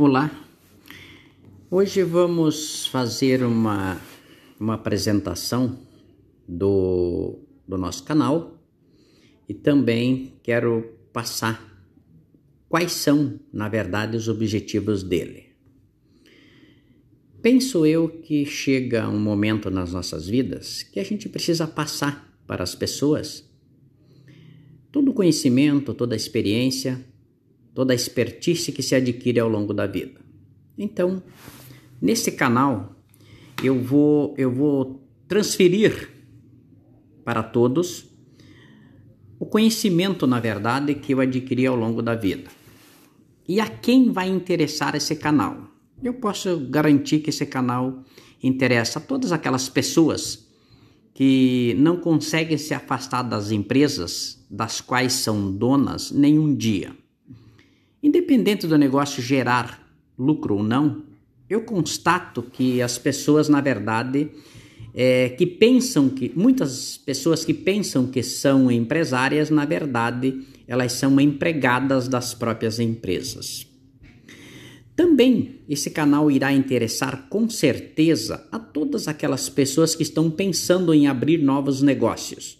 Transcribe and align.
Olá, 0.00 0.30
hoje 1.68 2.04
vamos 2.04 2.86
fazer 2.86 3.42
uma, 3.42 4.00
uma 4.60 4.74
apresentação 4.74 5.76
do, 6.46 7.40
do 7.66 7.76
nosso 7.76 8.04
canal 8.04 8.62
e 9.48 9.54
também 9.54 10.34
quero 10.44 10.88
passar 11.12 11.60
quais 12.68 12.92
são, 12.92 13.40
na 13.52 13.68
verdade, 13.68 14.16
os 14.16 14.28
objetivos 14.28 15.02
dele. 15.02 15.46
Penso 17.42 17.84
eu 17.84 18.08
que 18.08 18.46
chega 18.46 19.08
um 19.08 19.18
momento 19.18 19.68
nas 19.68 19.92
nossas 19.92 20.28
vidas 20.28 20.84
que 20.84 21.00
a 21.00 21.04
gente 21.04 21.28
precisa 21.28 21.66
passar 21.66 22.38
para 22.46 22.62
as 22.62 22.72
pessoas 22.72 23.44
todo 24.92 25.10
o 25.10 25.14
conhecimento, 25.14 25.92
toda 25.92 26.14
a 26.14 26.16
experiência 26.16 27.04
toda 27.78 27.92
a 27.92 27.94
expertise 27.94 28.72
que 28.72 28.82
se 28.82 28.96
adquire 28.96 29.38
ao 29.38 29.48
longo 29.48 29.72
da 29.72 29.86
vida. 29.86 30.20
Então, 30.76 31.22
nesse 32.02 32.32
canal, 32.32 32.96
eu 33.62 33.80
vou, 33.80 34.34
eu 34.36 34.50
vou 34.50 35.08
transferir 35.28 36.10
para 37.24 37.40
todos 37.40 38.04
o 39.38 39.46
conhecimento, 39.46 40.26
na 40.26 40.40
verdade, 40.40 40.92
que 40.96 41.14
eu 41.14 41.20
adquiri 41.20 41.68
ao 41.68 41.76
longo 41.76 42.02
da 42.02 42.16
vida. 42.16 42.50
E 43.46 43.60
a 43.60 43.68
quem 43.68 44.10
vai 44.10 44.28
interessar 44.28 44.96
esse 44.96 45.14
canal? 45.14 45.68
Eu 46.02 46.14
posso 46.14 46.58
garantir 46.68 47.20
que 47.20 47.30
esse 47.30 47.46
canal 47.46 48.02
interessa 48.42 48.98
a 48.98 49.02
todas 49.02 49.30
aquelas 49.30 49.68
pessoas 49.68 50.48
que 51.14 51.76
não 51.78 51.98
conseguem 51.98 52.58
se 52.58 52.74
afastar 52.74 53.22
das 53.22 53.52
empresas 53.52 54.44
das 54.50 54.80
quais 54.80 55.12
são 55.12 55.52
donas 55.52 56.10
nenhum 56.10 56.52
dia. 56.52 56.92
Independente 58.08 58.66
do 58.66 58.78
negócio 58.78 59.22
gerar 59.22 59.86
lucro 60.18 60.56
ou 60.56 60.62
não, 60.62 61.02
eu 61.46 61.60
constato 61.60 62.42
que 62.42 62.80
as 62.80 62.96
pessoas, 62.96 63.50
na 63.50 63.60
verdade, 63.60 64.30
é, 64.94 65.28
que 65.28 65.44
pensam 65.44 66.08
que 66.08 66.32
muitas 66.34 66.96
pessoas 66.96 67.44
que 67.44 67.52
pensam 67.52 68.06
que 68.06 68.22
são 68.22 68.72
empresárias, 68.72 69.50
na 69.50 69.66
verdade, 69.66 70.40
elas 70.66 70.94
são 70.94 71.20
empregadas 71.20 72.08
das 72.08 72.32
próprias 72.32 72.80
empresas. 72.80 73.66
Também 74.96 75.60
esse 75.68 75.90
canal 75.90 76.30
irá 76.30 76.50
interessar 76.50 77.26
com 77.28 77.46
certeza 77.50 78.48
a 78.50 78.58
todas 78.58 79.06
aquelas 79.06 79.50
pessoas 79.50 79.94
que 79.94 80.02
estão 80.02 80.30
pensando 80.30 80.94
em 80.94 81.06
abrir 81.06 81.42
novos 81.42 81.82
negócios. 81.82 82.56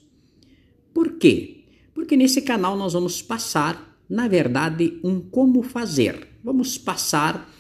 Por 0.92 1.12
quê? 1.12 1.64
Porque 1.94 2.18
nesse 2.18 2.42
canal 2.42 2.76
nós 2.76 2.92
vamos 2.92 3.22
passar 3.22 3.87
na 4.08 4.26
verdade, 4.26 4.98
um 5.04 5.20
como 5.20 5.62
fazer. 5.62 6.28
Vamos 6.42 6.78
passar, 6.78 7.52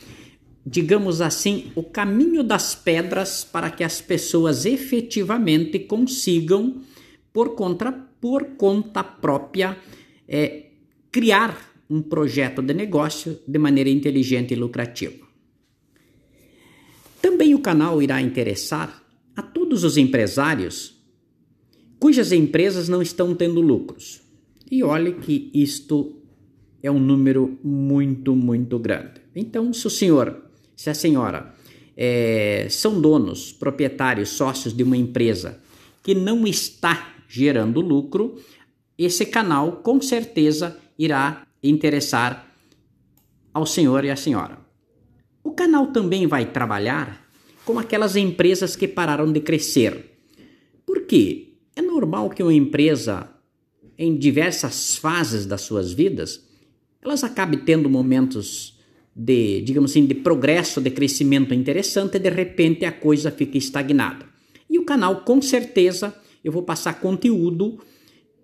digamos 0.64 1.20
assim, 1.20 1.70
o 1.74 1.82
caminho 1.82 2.42
das 2.42 2.74
pedras 2.74 3.44
para 3.44 3.70
que 3.70 3.84
as 3.84 4.00
pessoas 4.00 4.64
efetivamente 4.64 5.80
consigam, 5.80 6.80
por 7.32 7.54
conta, 7.54 7.92
por 7.92 8.56
conta 8.56 9.04
própria, 9.04 9.76
é, 10.26 10.70
criar 11.12 11.68
um 11.90 12.02
projeto 12.02 12.62
de 12.62 12.74
negócio 12.74 13.38
de 13.46 13.58
maneira 13.58 13.90
inteligente 13.90 14.52
e 14.52 14.56
lucrativa. 14.56 15.26
Também 17.20 17.54
o 17.54 17.60
canal 17.60 18.02
irá 18.02 18.20
interessar 18.20 19.02
a 19.34 19.42
todos 19.42 19.84
os 19.84 19.96
empresários 19.96 20.98
cujas 21.98 22.32
empresas 22.32 22.88
não 22.88 23.02
estão 23.02 23.34
tendo 23.34 23.60
lucros. 23.60 24.20
E 24.70 24.82
olhe 24.82 25.14
que 25.14 25.50
isto 25.54 26.18
é 26.82 26.90
um 26.90 26.98
número 26.98 27.58
muito, 27.62 28.34
muito 28.34 28.78
grande. 28.78 29.20
Então, 29.34 29.72
se 29.72 29.86
o 29.86 29.90
senhor, 29.90 30.44
se 30.76 30.88
a 30.90 30.94
senhora 30.94 31.54
é, 31.96 32.66
são 32.70 33.00
donos, 33.00 33.52
proprietários, 33.52 34.30
sócios 34.30 34.74
de 34.74 34.82
uma 34.82 34.96
empresa 34.96 35.60
que 36.02 36.14
não 36.14 36.46
está 36.46 37.14
gerando 37.28 37.80
lucro, 37.80 38.36
esse 38.96 39.26
canal 39.26 39.78
com 39.82 40.00
certeza 40.00 40.76
irá 40.98 41.46
interessar 41.62 42.48
ao 43.52 43.66
senhor 43.66 44.04
e 44.04 44.10
à 44.10 44.16
senhora. 44.16 44.58
O 45.42 45.52
canal 45.52 45.88
também 45.88 46.26
vai 46.26 46.46
trabalhar 46.46 47.28
com 47.64 47.78
aquelas 47.78 48.16
empresas 48.16 48.74
que 48.76 48.88
pararam 48.88 49.30
de 49.32 49.40
crescer. 49.40 50.18
Por 50.86 51.02
quê? 51.02 51.54
É 51.76 51.82
normal 51.82 52.30
que 52.30 52.42
uma 52.42 52.54
empresa, 52.54 53.28
em 53.96 54.16
diversas 54.16 54.96
fases 54.96 55.46
das 55.46 55.60
suas 55.60 55.92
vidas, 55.92 56.47
elas 57.02 57.24
acabem 57.24 57.60
tendo 57.60 57.88
momentos 57.88 58.78
de, 59.14 59.60
digamos 59.62 59.90
assim, 59.90 60.06
de 60.06 60.14
progresso, 60.14 60.80
de 60.80 60.90
crescimento 60.90 61.52
interessante 61.52 62.16
e 62.16 62.20
de 62.20 62.30
repente 62.30 62.84
a 62.84 62.92
coisa 62.92 63.30
fica 63.30 63.58
estagnada. 63.58 64.26
E 64.70 64.78
o 64.78 64.84
canal, 64.84 65.22
com 65.22 65.40
certeza, 65.42 66.14
eu 66.44 66.52
vou 66.52 66.62
passar 66.62 67.00
conteúdo 67.00 67.78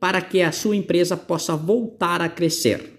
para 0.01 0.21
que 0.21 0.43
a 0.43 0.53
sua 0.53 0.77
empresa 0.77 1.17
possa 1.17 1.57
voltar 1.57 2.21
a 2.21 2.29
crescer. 2.29 2.93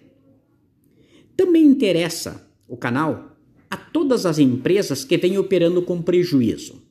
Também 1.35 1.65
interessa 1.65 2.47
o 2.67 2.77
canal 2.77 3.37
a 3.69 3.75
todas 3.75 4.25
as 4.25 4.39
empresas 4.39 5.03
que 5.03 5.17
vêm 5.17 5.37
operando 5.37 5.81
com 5.81 6.01
prejuízo. 6.01 6.81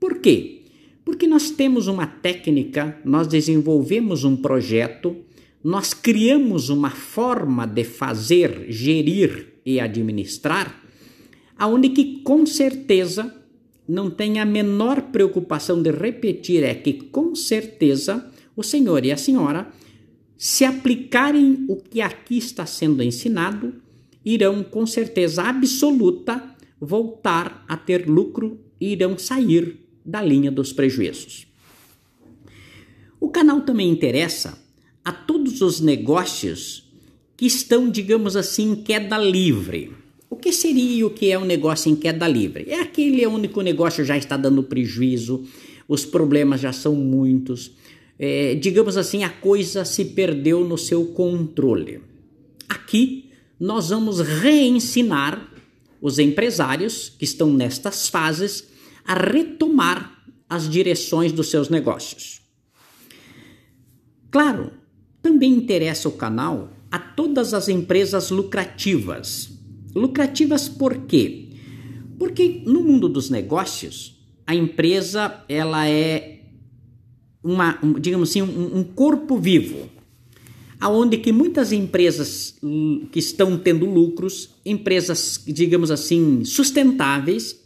Por 0.00 0.18
quê? 0.18 0.62
Porque 1.04 1.26
nós 1.26 1.50
temos 1.50 1.86
uma 1.86 2.06
técnica, 2.06 3.00
nós 3.04 3.26
desenvolvemos 3.26 4.24
um 4.24 4.36
projeto 4.36 5.16
nós 5.62 5.92
criamos 5.92 6.68
uma 6.68 6.90
forma 6.90 7.66
de 7.66 7.84
fazer, 7.84 8.66
gerir 8.68 9.60
e 9.64 9.80
administrar, 9.80 10.82
aonde 11.56 11.90
que 11.90 12.22
com 12.22 12.46
certeza 12.46 13.34
não 13.88 14.10
tem 14.10 14.38
a 14.38 14.44
menor 14.44 15.02
preocupação 15.10 15.82
de 15.82 15.90
repetir 15.90 16.62
é 16.62 16.74
que 16.74 16.92
com 16.92 17.34
certeza 17.34 18.30
o 18.54 18.62
senhor 18.62 19.04
e 19.04 19.10
a 19.10 19.16
senhora 19.16 19.72
se 20.36 20.64
aplicarem 20.64 21.64
o 21.68 21.76
que 21.76 22.00
aqui 22.00 22.38
está 22.38 22.64
sendo 22.64 23.02
ensinado, 23.02 23.74
irão 24.24 24.62
com 24.62 24.86
certeza 24.86 25.42
absoluta 25.42 26.54
voltar 26.80 27.64
a 27.66 27.76
ter 27.76 28.08
lucro 28.08 28.60
e 28.80 28.92
irão 28.92 29.18
sair 29.18 29.80
da 30.04 30.22
linha 30.22 30.50
dos 30.50 30.72
prejuízos. 30.72 31.46
O 33.18 33.30
canal 33.30 33.62
também 33.62 33.90
interessa 33.90 34.67
a 35.08 35.12
todos 35.12 35.62
os 35.62 35.80
negócios 35.80 36.84
que 37.34 37.46
estão, 37.46 37.88
digamos 37.88 38.36
assim, 38.36 38.72
em 38.72 38.76
queda 38.76 39.16
livre. 39.16 39.94
O 40.28 40.36
que 40.36 40.52
seria 40.52 41.06
o 41.06 41.08
que 41.08 41.30
é 41.30 41.38
um 41.38 41.46
negócio 41.46 41.90
em 41.90 41.96
queda 41.96 42.28
livre? 42.28 42.66
É 42.68 42.78
aquele 42.78 43.26
onde 43.26 43.50
o 43.54 43.62
negócio 43.62 44.04
já 44.04 44.18
está 44.18 44.36
dando 44.36 44.62
prejuízo, 44.62 45.44
os 45.88 46.04
problemas 46.04 46.60
já 46.60 46.74
são 46.74 46.94
muitos, 46.94 47.72
é, 48.18 48.54
digamos 48.56 48.98
assim, 48.98 49.24
a 49.24 49.30
coisa 49.30 49.82
se 49.82 50.04
perdeu 50.04 50.62
no 50.62 50.76
seu 50.76 51.06
controle. 51.06 52.02
Aqui 52.68 53.30
nós 53.58 53.88
vamos 53.88 54.20
reensinar 54.20 55.50
os 56.02 56.18
empresários 56.18 57.08
que 57.08 57.24
estão 57.24 57.50
nestas 57.50 58.10
fases 58.10 58.68
a 59.06 59.14
retomar 59.14 60.22
as 60.50 60.68
direções 60.68 61.32
dos 61.32 61.48
seus 61.48 61.70
negócios. 61.70 62.42
Claro, 64.30 64.77
também 65.22 65.52
interessa 65.52 66.08
o 66.08 66.12
canal 66.12 66.70
a 66.90 66.98
todas 66.98 67.52
as 67.54 67.68
empresas 67.68 68.30
lucrativas. 68.30 69.50
Lucrativas 69.94 70.68
por 70.68 70.96
quê? 71.06 71.48
Porque 72.18 72.62
no 72.66 72.82
mundo 72.82 73.08
dos 73.08 73.30
negócios, 73.30 74.18
a 74.46 74.54
empresa 74.54 75.44
ela 75.48 75.88
é 75.88 76.40
uma, 77.42 77.78
um, 77.82 77.92
digamos 77.94 78.30
assim, 78.30 78.42
um, 78.42 78.78
um 78.78 78.84
corpo 78.84 79.36
vivo, 79.36 79.88
aonde 80.80 81.18
que 81.18 81.32
muitas 81.32 81.72
empresas 81.72 82.56
hum, 82.62 83.06
que 83.12 83.18
estão 83.18 83.56
tendo 83.56 83.86
lucros, 83.86 84.50
empresas, 84.64 85.42
digamos 85.46 85.90
assim, 85.90 86.44
sustentáveis, 86.44 87.60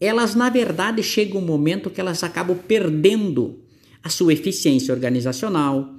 elas 0.00 0.34
na 0.34 0.48
verdade 0.48 1.02
chega 1.02 1.36
um 1.36 1.44
momento 1.44 1.90
que 1.90 2.00
elas 2.00 2.22
acabam 2.22 2.56
perdendo 2.56 3.58
a 4.02 4.08
sua 4.08 4.32
eficiência 4.32 4.94
organizacional, 4.94 5.94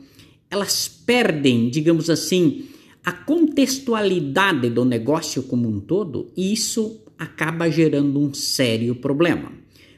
elas 0.49 0.87
perdem, 0.87 1.69
digamos 1.69 2.09
assim, 2.09 2.65
a 3.03 3.11
contextualidade 3.11 4.69
do 4.69 4.83
negócio 4.83 5.43
como 5.43 5.67
um 5.67 5.79
todo 5.79 6.31
e 6.35 6.51
isso 6.51 7.01
acaba 7.17 7.69
gerando 7.69 8.19
um 8.19 8.33
sério 8.33 8.95
problema. 8.95 9.51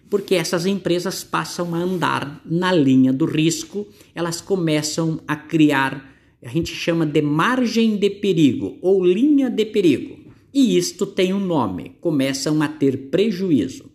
Porque 0.10 0.36
essas 0.36 0.66
empresas 0.66 1.24
passam 1.24 1.74
a 1.74 1.78
andar 1.78 2.42
na 2.46 2.72
linha 2.72 3.14
do 3.14 3.26
risco, 3.26 3.88
elas 4.14 4.42
começam 4.42 5.22
a 5.28 5.36
criar, 5.36 6.14
a 6.44 6.50
gente 6.50 6.74
chama 6.74 7.06
de 7.06 7.22
margem 7.22 7.96
de 7.96 8.10
perigo 8.10 8.78
ou 8.82 9.06
linha 9.06 9.50
de 9.50 9.66
perigo. 9.66 10.20
E 10.54 10.78
isto 10.78 11.06
tem 11.06 11.34
um 11.34 11.40
nome, 11.40 11.96
começam 12.02 12.62
a 12.62 12.68
ter 12.68 13.10
prejuízo. 13.10 13.86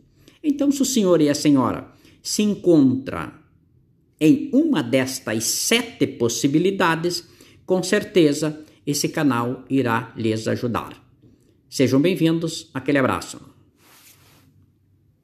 Então, 0.43 0.73
se 0.73 0.81
o 0.81 0.87
senhor 0.87 1.21
e 1.21 1.29
a 1.29 1.35
senhora 1.35 1.93
se 2.23 2.43
encontram 2.43 3.31
em 4.21 4.51
uma 4.53 4.83
destas 4.83 5.45
sete 5.45 6.07
possibilidades, 6.07 7.29
com 7.65 7.83
certeza 7.83 8.65
esse 8.87 9.09
canal 9.09 9.65
irá 9.69 10.13
lhes 10.17 10.47
ajudar. 10.47 11.03
Sejam 11.69 12.01
bem-vindos, 12.01 12.71
aquele 12.73 12.99
abraço. 12.99 13.56